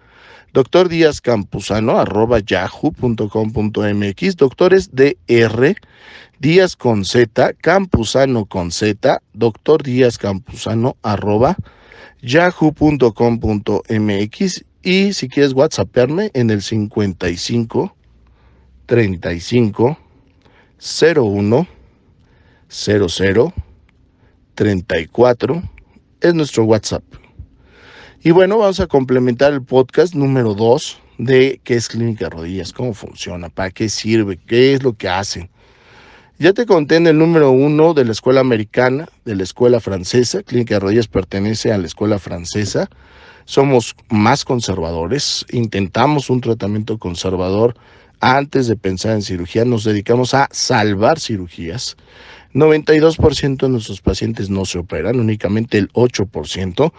Doctor 0.53 0.89
Díaz 0.89 1.21
Campuzano 1.21 1.99
arroba 1.99 2.41
yahoo.com.mx. 2.41 4.37
Doctores 4.37 4.91
DR 4.93 5.77
Díaz 6.41 6.77
con 6.77 7.05
Z, 7.05 7.55
Campuzano 7.55 8.47
con 8.47 8.73
Z, 8.73 9.23
Doctor 9.33 9.83
Díaz 9.83 10.19
Campuzano 10.19 10.97
arroba 11.03 11.57
yahoo.com.mx 12.23 13.85
y 14.83 15.13
si 15.13 15.29
quieres 15.29 15.53
WhatsApparme 15.53 16.31
en 16.35 16.51
el 16.51 16.63
55 16.63 17.95
35 18.87 19.99
01 20.79 21.67
00 22.69 23.55
34 24.55 25.63
es 26.21 26.35
nuestro 26.35 26.65
WhatsApp. 26.65 27.03
Y 28.23 28.31
bueno, 28.31 28.59
vamos 28.59 28.79
a 28.81 28.87
complementar 28.87 29.53
el 29.53 29.63
podcast 29.63 30.15
número 30.15 30.55
2 30.55 31.01
de 31.19 31.61
qué 31.65 31.75
es 31.75 31.89
Clínica 31.89 32.31
Rodillas, 32.31 32.73
cómo 32.73 32.95
funciona, 32.95 33.49
para 33.49 33.71
qué 33.71 33.89
sirve, 33.89 34.37
qué 34.37 34.75
es 34.75 34.83
lo 34.83 34.93
que 34.93 35.09
hacen. 35.09 35.51
Ya 36.43 36.53
te 36.53 36.67
conté 36.67 36.97
en 36.97 37.07
el 37.07 37.17
número 37.19 37.53
1 37.53 37.95
de 37.95 38.05
la 38.05 38.11
escuela 38.11 38.41
americana, 38.41 39.09
de 39.25 39.37
la 39.37 39.45
escuela 39.45 39.79
francesa. 39.79 40.43
Clínica 40.43 40.75
de 40.75 40.81
Rodillas 40.81 41.07
pertenece 41.07 41.71
a 41.71 41.79
la 41.79 41.87
escuela 41.87 42.19
francesa 42.19 42.91
somos 43.45 43.97
más 44.09 44.45
conservadores, 44.45 45.47
intentamos 45.51 46.31
un 46.31 46.41
tratamiento 46.41 46.99
conservador 46.99 47.75
antes 48.21 48.69
de 48.69 48.77
pensar 48.77 49.13
en 49.13 49.23
cirugía, 49.23 49.65
nos 49.65 49.85
dedicamos 49.85 50.35
a 50.35 50.49
salvar 50.53 51.19
cirugías. 51.19 51.97
92% 52.55 53.57
de 53.59 53.69
nuestros 53.69 54.01
pacientes 54.01 54.49
no 54.49 54.65
se 54.65 54.79
operan, 54.79 55.19
únicamente 55.19 55.79
el 55.79 55.93
8%. 55.93 56.93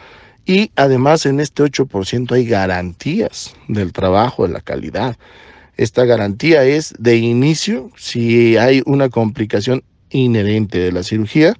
Y 0.45 0.71
además 0.75 1.25
en 1.25 1.39
este 1.39 1.63
8% 1.63 2.33
hay 2.33 2.45
garantías 2.45 3.55
del 3.69 3.93
trabajo, 3.93 4.45
de 4.45 4.53
la 4.53 4.59
calidad. 4.59 5.15
Esta 5.77 6.05
garantía 6.05 6.63
es 6.63 6.93
de 6.99 7.17
inicio 7.17 7.89
si 7.97 8.57
hay 8.57 8.81
una 8.85 9.09
complicación 9.09 9.83
inherente 10.09 10.79
de 10.79 10.91
la 10.91 11.03
cirugía 11.03 11.55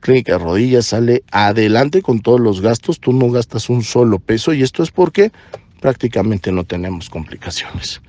Clínica 0.00 0.32
de 0.32 0.38
Rodillas 0.38 0.86
sale 0.86 1.24
adelante 1.32 2.02
con 2.02 2.20
todos 2.20 2.40
los 2.40 2.60
gastos, 2.60 3.00
tú 3.00 3.12
no 3.12 3.30
gastas 3.30 3.68
un 3.68 3.82
solo 3.82 4.18
peso 4.18 4.52
y 4.52 4.62
esto 4.62 4.82
es 4.82 4.90
porque 4.90 5.32
prácticamente 5.80 6.52
no 6.52 6.64
tenemos 6.64 7.10
complicaciones. 7.10 8.00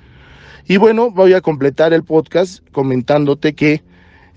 Y 0.66 0.76
bueno, 0.76 1.10
voy 1.10 1.32
a 1.32 1.40
completar 1.40 1.92
el 1.92 2.04
podcast 2.04 2.64
comentándote 2.70 3.54
que 3.54 3.82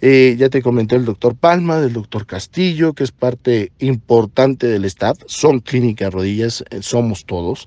eh, 0.06 0.36
ya 0.38 0.50
te 0.50 0.62
comenté 0.62 0.98
el 0.98 1.06
doctor 1.06 1.34
Palma, 1.34 1.80
del 1.80 1.94
doctor 1.94 2.26
Castillo, 2.26 2.92
que 2.92 3.06
es 3.06 3.14
parte 3.14 3.72
importante 3.80 4.68
del 4.68 4.84
staff, 4.84 5.18
son 5.28 5.62
Clínica 5.62 6.04
de 6.04 6.12
Rodillas, 6.12 6.66
eh, 6.72 6.82
somos 6.82 7.24
todos. 7.24 7.66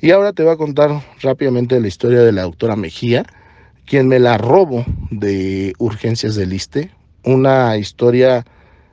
Y 0.00 0.12
ahora 0.12 0.32
te 0.32 0.44
voy 0.44 0.52
a 0.52 0.56
contar 0.56 1.02
rápidamente 1.20 1.80
la 1.80 1.88
historia 1.88 2.20
de 2.20 2.30
la 2.30 2.42
doctora 2.42 2.76
Mejía, 2.76 3.26
quien 3.84 4.06
me 4.06 4.20
la 4.20 4.38
robo 4.38 4.84
de 5.10 5.72
urgencias 5.78 6.36
del 6.36 6.52
ISTE, 6.52 6.92
una 7.24 7.76
historia 7.76 8.46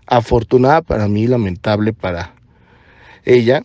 afortunada 0.08 0.82
para 0.82 1.08
mí, 1.08 1.28
lamentable 1.28 1.94
para 1.94 2.34
ella, 3.24 3.62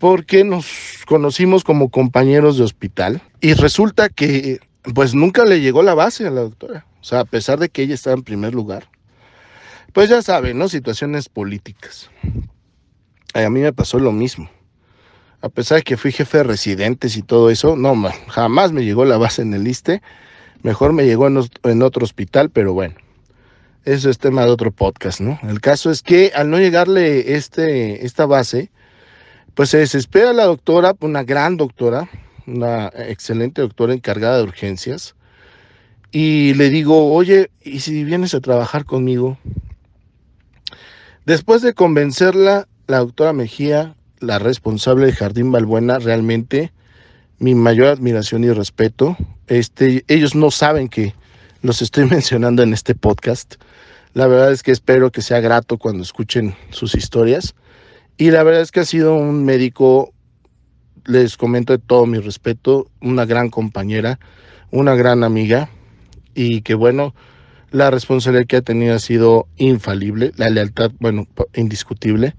porque 0.00 0.42
nos 0.42 0.66
conocimos 1.06 1.62
como 1.62 1.88
compañeros 1.88 2.58
de 2.58 2.64
hospital 2.64 3.22
y 3.40 3.54
resulta 3.54 4.08
que 4.08 4.58
pues 4.92 5.14
nunca 5.14 5.44
le 5.44 5.60
llegó 5.60 5.84
la 5.84 5.94
base 5.94 6.26
a 6.26 6.32
la 6.32 6.40
doctora, 6.40 6.84
o 7.04 7.06
sea, 7.06 7.20
a 7.20 7.24
pesar 7.26 7.58
de 7.58 7.68
que 7.68 7.82
ella 7.82 7.94
estaba 7.94 8.16
en 8.16 8.22
primer 8.22 8.54
lugar. 8.54 8.88
Pues 9.92 10.08
ya 10.08 10.22
saben, 10.22 10.56
¿no? 10.56 10.70
Situaciones 10.70 11.28
políticas. 11.28 12.08
A 13.34 13.50
mí 13.50 13.60
me 13.60 13.74
pasó 13.74 13.98
lo 13.98 14.10
mismo. 14.10 14.48
A 15.42 15.50
pesar 15.50 15.76
de 15.76 15.82
que 15.82 15.98
fui 15.98 16.12
jefe 16.12 16.38
de 16.38 16.44
residentes 16.44 17.18
y 17.18 17.22
todo 17.22 17.50
eso, 17.50 17.76
no, 17.76 17.94
jamás 18.28 18.72
me 18.72 18.86
llegó 18.86 19.04
la 19.04 19.18
base 19.18 19.42
en 19.42 19.52
el 19.52 19.68
ISTE. 19.68 20.00
Mejor 20.62 20.94
me 20.94 21.04
llegó 21.04 21.26
en 21.26 21.82
otro 21.82 22.04
hospital, 22.04 22.48
pero 22.48 22.72
bueno. 22.72 22.94
Eso 23.84 24.08
es 24.08 24.16
tema 24.16 24.46
de 24.46 24.50
otro 24.50 24.70
podcast, 24.70 25.20
¿no? 25.20 25.38
El 25.42 25.60
caso 25.60 25.90
es 25.90 26.00
que 26.00 26.32
al 26.34 26.48
no 26.48 26.58
llegarle 26.58 27.34
este, 27.34 28.06
esta 28.06 28.24
base, 28.24 28.70
pues 29.52 29.68
se 29.68 29.76
desespera 29.76 30.32
la 30.32 30.44
doctora, 30.44 30.94
una 31.00 31.22
gran 31.22 31.58
doctora, 31.58 32.08
una 32.46 32.90
excelente 32.94 33.60
doctora 33.60 33.92
encargada 33.92 34.38
de 34.38 34.44
urgencias, 34.44 35.14
y 36.14 36.54
le 36.54 36.70
digo, 36.70 37.12
oye, 37.12 37.50
¿y 37.60 37.80
si 37.80 38.04
vienes 38.04 38.34
a 38.34 38.40
trabajar 38.40 38.84
conmigo? 38.84 39.36
Después 41.26 41.60
de 41.60 41.74
convencerla, 41.74 42.68
la 42.86 42.98
doctora 43.00 43.32
Mejía, 43.32 43.96
la 44.20 44.38
responsable 44.38 45.06
de 45.06 45.12
Jardín 45.12 45.50
Balbuena, 45.50 45.98
realmente 45.98 46.72
mi 47.40 47.56
mayor 47.56 47.88
admiración 47.88 48.44
y 48.44 48.52
respeto. 48.52 49.16
Este, 49.48 50.04
ellos 50.06 50.36
no 50.36 50.52
saben 50.52 50.88
que 50.88 51.16
los 51.62 51.82
estoy 51.82 52.04
mencionando 52.08 52.62
en 52.62 52.74
este 52.74 52.94
podcast. 52.94 53.56
La 54.12 54.28
verdad 54.28 54.52
es 54.52 54.62
que 54.62 54.70
espero 54.70 55.10
que 55.10 55.20
sea 55.20 55.40
grato 55.40 55.78
cuando 55.78 56.04
escuchen 56.04 56.54
sus 56.70 56.94
historias. 56.94 57.56
Y 58.18 58.30
la 58.30 58.44
verdad 58.44 58.62
es 58.62 58.70
que 58.70 58.78
ha 58.78 58.84
sido 58.84 59.16
un 59.16 59.44
médico, 59.44 60.12
les 61.06 61.36
comento 61.36 61.72
de 61.72 61.82
todo 61.84 62.06
mi 62.06 62.20
respeto, 62.20 62.86
una 63.00 63.24
gran 63.24 63.50
compañera, 63.50 64.20
una 64.70 64.94
gran 64.94 65.24
amiga 65.24 65.70
y 66.34 66.62
que 66.62 66.74
bueno, 66.74 67.14
la 67.70 67.90
responsabilidad 67.90 68.46
que 68.46 68.56
ha 68.56 68.62
tenido 68.62 68.94
ha 68.94 69.00
sido 69.00 69.48
infalible, 69.56 70.32
la 70.36 70.48
lealtad, 70.48 70.92
bueno, 71.00 71.26
indiscutible. 71.54 72.34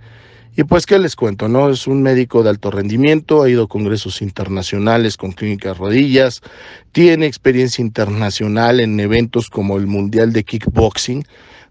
Y 0.57 0.63
pues, 0.63 0.85
¿qué 0.85 0.97
les 0.97 1.17
cuento? 1.17 1.49
no 1.49 1.69
Es 1.69 1.85
un 1.85 2.01
médico 2.01 2.41
de 2.41 2.49
alto 2.49 2.71
rendimiento, 2.71 3.43
ha 3.43 3.49
ido 3.49 3.65
a 3.65 3.67
congresos 3.67 4.21
internacionales 4.21 5.17
con 5.17 5.33
clínicas 5.33 5.77
rodillas, 5.77 6.41
tiene 6.93 7.25
experiencia 7.25 7.81
internacional 7.81 8.79
en 8.79 8.97
eventos 8.97 9.49
como 9.49 9.75
el 9.75 9.87
Mundial 9.87 10.31
de 10.31 10.45
Kickboxing, 10.45 11.25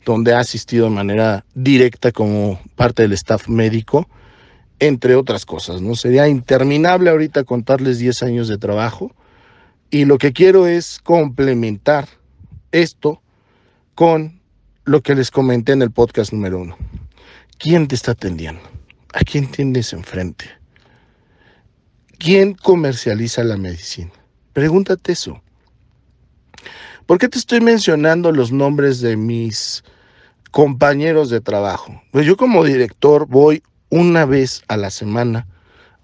donde 0.04 0.34
ha 0.34 0.40
asistido 0.40 0.84
de 0.84 0.90
manera 0.90 1.46
directa 1.54 2.12
como 2.12 2.60
parte 2.76 3.00
del 3.00 3.14
staff 3.14 3.48
médico, 3.48 4.06
entre 4.78 5.14
otras 5.14 5.46
cosas. 5.46 5.80
¿no? 5.80 5.94
Sería 5.94 6.28
interminable 6.28 7.08
ahorita 7.08 7.44
contarles 7.44 7.98
10 7.98 8.22
años 8.24 8.48
de 8.48 8.58
trabajo 8.58 9.14
y 9.94 10.06
lo 10.06 10.18
que 10.18 10.32
quiero 10.32 10.66
es 10.66 10.98
complementar 11.04 12.08
esto 12.72 13.22
con 13.94 14.40
lo 14.84 15.02
que 15.02 15.14
les 15.14 15.30
comenté 15.30 15.70
en 15.70 15.82
el 15.82 15.92
podcast 15.92 16.32
número 16.32 16.58
uno. 16.58 16.76
¿Quién 17.58 17.86
te 17.86 17.94
está 17.94 18.10
atendiendo? 18.10 18.60
¿A 19.12 19.20
quién 19.20 19.48
tienes 19.48 19.92
enfrente? 19.92 20.46
¿Quién 22.18 22.54
comercializa 22.54 23.44
la 23.44 23.56
medicina? 23.56 24.10
Pregúntate 24.52 25.12
eso. 25.12 25.40
¿Por 27.06 27.18
qué 27.18 27.28
te 27.28 27.38
estoy 27.38 27.60
mencionando 27.60 28.32
los 28.32 28.50
nombres 28.50 29.00
de 29.00 29.16
mis 29.16 29.84
compañeros 30.50 31.30
de 31.30 31.40
trabajo. 31.40 32.02
Pues 32.10 32.26
yo 32.26 32.36
como 32.36 32.64
director 32.64 33.28
voy 33.28 33.62
una 33.90 34.24
vez 34.24 34.64
a 34.66 34.76
la 34.76 34.90
semana 34.90 35.46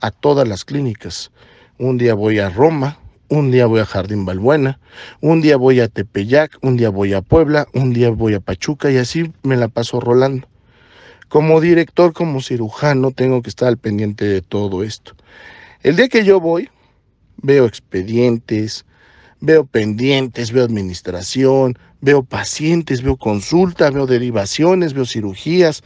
a 0.00 0.12
todas 0.12 0.46
las 0.46 0.64
clínicas. 0.64 1.32
Un 1.76 1.98
día 1.98 2.14
voy 2.14 2.38
a 2.38 2.50
Roma, 2.50 2.99
un 3.30 3.52
día 3.52 3.66
voy 3.66 3.80
a 3.80 3.86
Jardín 3.86 4.26
Balbuena, 4.26 4.80
un 5.20 5.40
día 5.40 5.56
voy 5.56 5.80
a 5.80 5.88
Tepeyac, 5.88 6.58
un 6.62 6.76
día 6.76 6.90
voy 6.90 7.14
a 7.14 7.22
Puebla, 7.22 7.68
un 7.72 7.92
día 7.92 8.10
voy 8.10 8.34
a 8.34 8.40
Pachuca 8.40 8.90
y 8.90 8.96
así 8.96 9.32
me 9.42 9.56
la 9.56 9.68
paso 9.68 10.00
rolando. 10.00 10.48
Como 11.28 11.60
director, 11.60 12.12
como 12.12 12.42
cirujano, 12.42 13.12
tengo 13.12 13.40
que 13.40 13.48
estar 13.48 13.68
al 13.68 13.78
pendiente 13.78 14.24
de 14.24 14.42
todo 14.42 14.82
esto. 14.82 15.14
El 15.82 15.94
día 15.94 16.08
que 16.08 16.24
yo 16.24 16.40
voy, 16.40 16.68
veo 17.36 17.66
expedientes, 17.66 18.84
veo 19.40 19.64
pendientes, 19.64 20.50
veo 20.50 20.64
administración, 20.64 21.78
veo 22.00 22.24
pacientes, 22.24 23.00
veo 23.00 23.16
consultas, 23.16 23.94
veo 23.94 24.06
derivaciones, 24.06 24.92
veo 24.92 25.06
cirugías, 25.06 25.84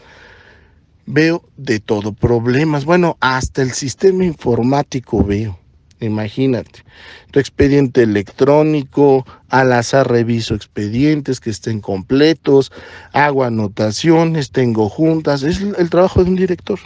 veo 1.05 1.45
de 1.59 1.79
todo, 1.79 2.15
problemas, 2.15 2.87
bueno, 2.87 3.19
hasta 3.21 3.61
el 3.61 3.73
sistema 3.73 4.25
informático 4.25 5.23
veo. 5.23 5.64
Imagínate, 6.01 6.85
tu 7.31 7.39
expediente 7.39 8.03
electrónico, 8.03 9.25
al 9.49 9.73
azar 9.73 10.11
reviso 10.11 10.55
expedientes 10.55 11.41
que 11.41 11.51
estén 11.51 11.81
completos, 11.81 12.73
hago 13.13 13.45
anotaciones, 13.45 14.51
tengo 14.51 14.89
juntas, 14.89 15.43
es 15.45 15.61
el 15.61 15.91
trabajo 15.91 16.25
de 16.25 16.31
un 16.31 16.37
director. 16.37 16.81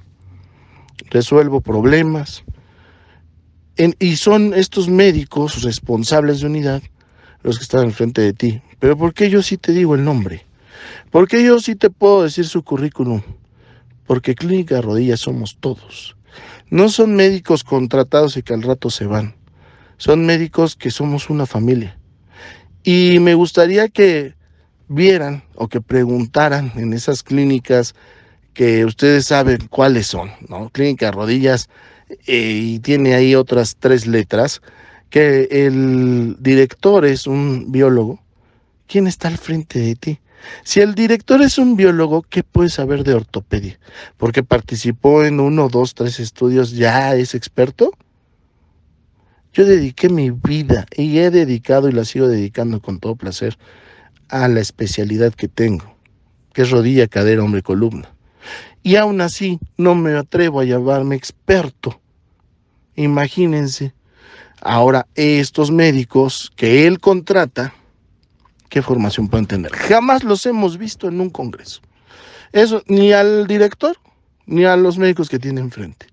Resuelvo 1.10 1.60
problemas. 1.60 2.44
y 4.00 4.16
son 4.16 4.54
estos 4.54 4.88
médicos 4.88 5.62
responsables 5.62 6.40
de 6.40 6.46
unidad 6.46 6.82
los 7.42 7.58
que 7.58 7.62
están 7.62 7.84
enfrente 7.84 8.20
de 8.20 8.32
ti. 8.32 8.60
Pero 8.78 8.96
¿por 8.96 9.14
qué 9.14 9.30
yo 9.30 9.42
sí 9.42 9.56
te 9.56 9.72
digo 9.72 9.94
el 9.94 10.04
nombre? 10.04 10.44
¿Por 11.10 11.28
qué 11.28 11.42
yo 11.44 11.60
sí 11.60 11.74
te 11.76 11.90
puedo 11.90 12.24
decir 12.24 12.46
su 12.46 12.62
currículum? 12.62 13.22
Porque 14.06 14.34
Clínica 14.34 14.80
Rodillas 14.80 15.20
somos 15.20 15.56
todos. 15.60 16.17
No 16.70 16.88
son 16.88 17.14
médicos 17.14 17.64
contratados 17.64 18.36
y 18.36 18.42
que 18.42 18.54
al 18.54 18.62
rato 18.62 18.90
se 18.90 19.06
van. 19.06 19.34
Son 19.96 20.26
médicos 20.26 20.76
que 20.76 20.90
somos 20.90 21.30
una 21.30 21.46
familia. 21.46 21.98
Y 22.84 23.18
me 23.20 23.34
gustaría 23.34 23.88
que 23.88 24.34
vieran 24.88 25.42
o 25.54 25.68
que 25.68 25.80
preguntaran 25.80 26.72
en 26.76 26.92
esas 26.92 27.22
clínicas 27.22 27.94
que 28.54 28.84
ustedes 28.84 29.26
saben 29.26 29.68
cuáles 29.70 30.06
son, 30.06 30.30
¿no? 30.48 30.70
Clínica 30.70 31.10
Rodillas 31.10 31.68
eh, 32.26 32.60
y 32.62 32.78
tiene 32.80 33.14
ahí 33.14 33.34
otras 33.34 33.76
tres 33.78 34.06
letras, 34.06 34.62
que 35.10 35.48
el 35.50 36.36
director 36.40 37.04
es 37.04 37.26
un 37.26 37.70
biólogo. 37.70 38.20
¿Quién 38.86 39.06
está 39.06 39.28
al 39.28 39.38
frente 39.38 39.78
de 39.78 39.94
ti? 39.94 40.20
Si 40.64 40.80
el 40.80 40.94
director 40.94 41.42
es 41.42 41.58
un 41.58 41.76
biólogo, 41.76 42.22
¿qué 42.22 42.42
puede 42.42 42.68
saber 42.68 43.04
de 43.04 43.14
ortopedia? 43.14 43.78
Porque 44.16 44.42
participó 44.42 45.24
en 45.24 45.40
uno, 45.40 45.68
dos, 45.68 45.94
tres 45.94 46.20
estudios, 46.20 46.72
¿ya 46.72 47.14
es 47.14 47.34
experto? 47.34 47.92
Yo 49.52 49.64
dediqué 49.64 50.08
mi 50.08 50.30
vida 50.30 50.86
y 50.96 51.18
he 51.18 51.30
dedicado 51.30 51.88
y 51.88 51.92
la 51.92 52.04
sigo 52.04 52.28
dedicando 52.28 52.80
con 52.80 53.00
todo 53.00 53.16
placer 53.16 53.58
a 54.28 54.46
la 54.48 54.60
especialidad 54.60 55.34
que 55.34 55.48
tengo, 55.48 55.96
que 56.52 56.62
es 56.62 56.70
rodilla, 56.70 57.08
cadera, 57.08 57.42
hombre, 57.42 57.62
columna. 57.62 58.08
Y 58.82 58.96
aún 58.96 59.20
así 59.20 59.58
no 59.76 59.94
me 59.94 60.16
atrevo 60.16 60.60
a 60.60 60.64
llamarme 60.64 61.16
experto. 61.16 62.00
Imagínense, 62.94 63.94
ahora 64.60 65.06
estos 65.14 65.70
médicos 65.70 66.52
que 66.56 66.86
él 66.86 67.00
contrata, 67.00 67.74
¿qué 68.68 68.82
formación 68.82 69.28
pueden 69.28 69.46
tener? 69.46 69.72
Jamás 69.72 70.24
los 70.24 70.44
hemos 70.46 70.78
visto 70.78 71.08
en 71.08 71.20
un 71.20 71.30
congreso. 71.30 71.80
Eso, 72.52 72.82
ni 72.86 73.12
al 73.12 73.46
director, 73.46 73.96
ni 74.46 74.64
a 74.64 74.76
los 74.76 74.98
médicos 74.98 75.28
que 75.28 75.38
tiene 75.38 75.60
enfrente. 75.60 76.06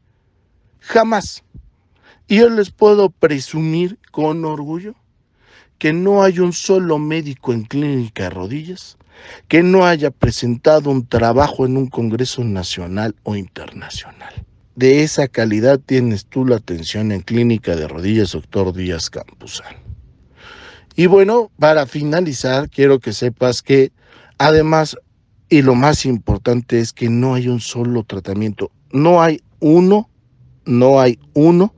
Jamás. 0.80 1.44
Y 2.28 2.38
yo 2.38 2.50
les 2.50 2.72
puedo 2.72 3.10
presumir 3.10 4.00
con 4.12 4.44
orgullo 4.46 4.96
que 5.78 5.94
no 5.94 6.24
hay 6.24 6.40
un 6.40 6.54
solo 6.54 6.98
médico 6.98 7.54
en 7.54 7.64
clínica 7.64 8.24
de 8.24 8.30
rodillas 8.30 8.98
que 9.48 9.64
no 9.64 9.86
haya 9.86 10.12
presentado 10.12 10.90
un 10.90 11.06
trabajo 11.08 11.66
en 11.66 11.78
un 11.78 11.88
congreso 11.88 12.44
nacional 12.44 13.16
o 13.24 13.36
internacional. 13.36 14.34
De 14.76 15.04
esa 15.04 15.28
calidad 15.28 15.80
tienes 15.80 16.26
tú 16.26 16.46
la 16.46 16.58
atención 16.58 17.12
en 17.12 17.22
clínica 17.22 17.76
de 17.76 17.88
rodillas, 17.88 18.34
doctor 18.34 18.74
Díaz 18.74 19.10
Campuzano. 19.10 19.85
Y 20.96 21.08
bueno, 21.08 21.52
para 21.60 21.86
finalizar, 21.88 22.70
quiero 22.70 23.00
que 23.00 23.12
sepas 23.12 23.62
que 23.62 23.92
además, 24.38 24.98
y 25.50 25.62
lo 25.62 25.76
más 25.76 26.06
importante 26.06 26.80
es 26.80 26.94
que 26.94 27.10
no 27.10 27.34
hay 27.34 27.50
un 27.50 27.60
solo 27.60 28.04
tratamiento, 28.04 28.72
no 28.92 29.22
hay 29.22 29.42
uno, 29.60 30.10
no 30.66 31.02
hay 31.02 31.20
uno 31.34 31.74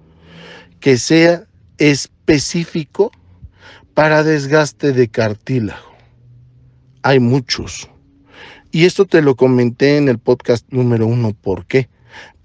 que 0.80 0.98
sea 0.98 1.46
específico 1.80 3.12
para 3.96 4.24
desgaste 4.24 4.94
de 4.94 5.08
cartílago. 5.08 5.96
Hay 7.02 7.20
muchos. 7.20 7.90
Y 8.72 8.86
esto 8.86 9.06
te 9.06 9.24
lo 9.24 9.36
comenté 9.36 9.98
en 9.98 10.10
el 10.10 10.20
podcast 10.20 10.68
número 10.70 11.08
uno. 11.08 11.34
¿Por 11.34 11.66
qué? 11.66 11.90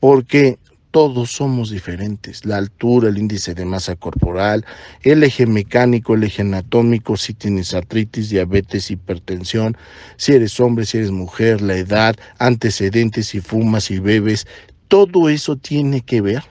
Porque 0.01 0.59
todos 0.93 1.31
somos 1.33 1.71
diferentes. 1.71 2.45
La 2.45 2.59
altura, 2.59 3.09
el 3.09 3.19
índice 3.19 3.55
de 3.55 3.65
masa 3.65 3.97
corporal, 3.97 4.65
el 5.03 5.25
eje 5.25 5.47
mecánico, 5.47 6.15
el 6.15 6.25
eje 6.25 6.43
anatómico, 6.43 7.17
si 7.17 7.33
tienes 7.35 7.75
artritis, 7.75 8.29
diabetes, 8.29 8.91
hipertensión, 8.91 9.77
si 10.17 10.33
eres 10.33 10.61
hombre, 10.61 10.85
si 10.85 10.99
eres 10.99 11.11
mujer, 11.11 11.63
la 11.63 11.77
edad, 11.77 12.15
antecedentes, 12.39 13.29
si 13.29 13.41
fumas, 13.41 13.91
y 13.91 13.99
bebes, 13.99 14.47
todo 14.87 15.29
eso 15.31 15.57
tiene 15.57 16.03
que 16.03 16.21
ver. 16.21 16.45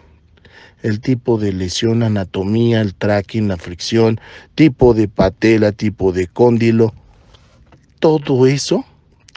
El 0.81 0.99
tipo 0.99 1.37
de 1.37 1.53
lesión, 1.53 2.01
anatomía, 2.01 2.81
el 2.81 2.95
tracking, 2.95 3.47
la 3.47 3.57
fricción, 3.57 4.19
tipo 4.55 4.95
de 4.95 5.07
patela, 5.07 5.71
tipo 5.71 6.11
de 6.11 6.25
cóndilo, 6.25 6.95
todo 7.99 8.47
eso 8.47 8.83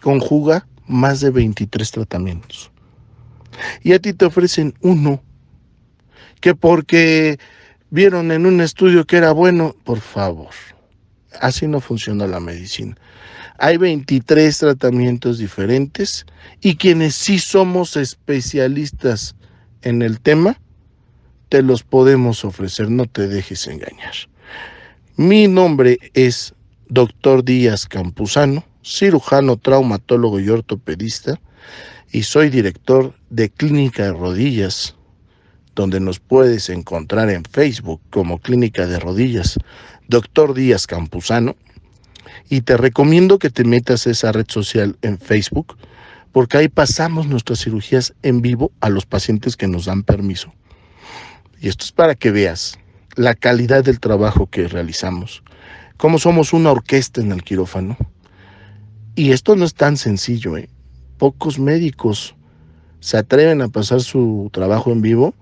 conjuga 0.00 0.66
más 0.86 1.20
de 1.20 1.28
23 1.28 1.90
tratamientos 1.90 2.70
y 3.82 3.92
a 3.92 3.98
ti 3.98 4.12
te 4.12 4.24
ofrecen 4.24 4.74
uno, 4.80 5.22
que 6.40 6.54
porque 6.54 7.38
vieron 7.90 8.32
en 8.32 8.46
un 8.46 8.60
estudio 8.60 9.04
que 9.04 9.16
era 9.16 9.32
bueno, 9.32 9.74
por 9.84 10.00
favor, 10.00 10.50
así 11.40 11.66
no 11.66 11.80
funciona 11.80 12.26
la 12.26 12.40
medicina. 12.40 12.96
Hay 13.58 13.76
23 13.76 14.58
tratamientos 14.58 15.38
diferentes 15.38 16.26
y 16.60 16.76
quienes 16.76 17.14
sí 17.14 17.38
somos 17.38 17.96
especialistas 17.96 19.36
en 19.82 20.02
el 20.02 20.20
tema, 20.20 20.58
te 21.48 21.62
los 21.62 21.84
podemos 21.84 22.44
ofrecer, 22.44 22.90
no 22.90 23.06
te 23.06 23.28
dejes 23.28 23.66
engañar. 23.68 24.14
Mi 25.16 25.46
nombre 25.46 25.98
es 26.14 26.52
Dr. 26.88 27.44
Díaz 27.44 27.86
Campuzano, 27.86 28.64
cirujano, 28.82 29.56
traumatólogo 29.56 30.40
y 30.40 30.48
ortopedista 30.48 31.40
y 32.14 32.22
soy 32.22 32.48
director 32.48 33.12
de 33.28 33.50
Clínica 33.50 34.04
de 34.04 34.12
Rodillas, 34.12 34.94
donde 35.74 35.98
nos 35.98 36.20
puedes 36.20 36.70
encontrar 36.70 37.28
en 37.28 37.42
Facebook 37.42 38.00
como 38.10 38.38
Clínica 38.38 38.86
de 38.86 39.00
Rodillas, 39.00 39.58
Doctor 40.06 40.54
Díaz 40.54 40.86
Campuzano. 40.86 41.56
Y 42.48 42.60
te 42.60 42.76
recomiendo 42.76 43.40
que 43.40 43.50
te 43.50 43.64
metas 43.64 44.06
a 44.06 44.12
esa 44.12 44.30
red 44.30 44.46
social 44.48 44.96
en 45.02 45.18
Facebook, 45.18 45.76
porque 46.30 46.56
ahí 46.56 46.68
pasamos 46.68 47.26
nuestras 47.26 47.64
cirugías 47.64 48.14
en 48.22 48.42
vivo 48.42 48.70
a 48.78 48.90
los 48.90 49.06
pacientes 49.06 49.56
que 49.56 49.66
nos 49.66 49.86
dan 49.86 50.04
permiso. 50.04 50.54
Y 51.60 51.66
esto 51.66 51.84
es 51.84 51.90
para 51.90 52.14
que 52.14 52.30
veas 52.30 52.78
la 53.16 53.34
calidad 53.34 53.82
del 53.82 53.98
trabajo 53.98 54.46
que 54.46 54.68
realizamos, 54.68 55.42
cómo 55.96 56.20
somos 56.20 56.52
una 56.52 56.70
orquesta 56.70 57.20
en 57.20 57.32
el 57.32 57.42
quirófano. 57.42 57.96
Y 59.16 59.32
esto 59.32 59.56
no 59.56 59.64
es 59.64 59.74
tan 59.74 59.96
sencillo, 59.96 60.56
¿eh? 60.56 60.68
Pocos 61.18 61.58
médicos 61.58 62.34
se 63.00 63.16
atreven 63.16 63.62
a 63.62 63.68
pasar 63.68 64.00
su 64.00 64.48
trabajo 64.52 64.90
en 64.90 65.02
vivo 65.02 65.34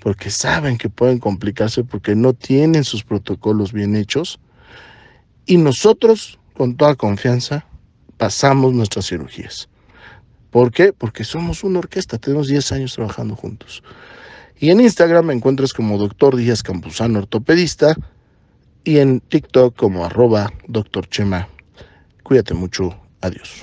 porque 0.00 0.30
saben 0.30 0.78
que 0.78 0.88
pueden 0.88 1.18
complicarse 1.18 1.84
porque 1.84 2.14
no 2.14 2.32
tienen 2.32 2.84
sus 2.84 3.04
protocolos 3.04 3.72
bien 3.72 3.94
hechos. 3.94 4.40
Y 5.46 5.58
nosotros, 5.58 6.38
con 6.54 6.76
toda 6.76 6.94
confianza, 6.94 7.66
pasamos 8.16 8.72
nuestras 8.72 9.06
cirugías. 9.06 9.68
¿Por 10.50 10.72
qué? 10.72 10.92
Porque 10.92 11.24
somos 11.24 11.62
una 11.62 11.78
orquesta, 11.78 12.18
tenemos 12.18 12.48
10 12.48 12.72
años 12.72 12.94
trabajando 12.94 13.36
juntos. 13.36 13.82
Y 14.58 14.70
en 14.70 14.80
Instagram 14.80 15.26
me 15.26 15.34
encuentras 15.34 15.72
como 15.72 15.96
Doctor 15.96 16.36
Díaz 16.36 16.62
Campuzano 16.62 17.20
Ortopedista 17.20 17.94
y 18.84 18.98
en 18.98 19.20
TikTok 19.20 19.76
como 19.76 20.04
arroba 20.04 20.52
Doctor 20.66 21.08
Chema. 21.08 21.48
Cuídate 22.22 22.54
mucho. 22.54 22.94
Adiós. 23.22 23.62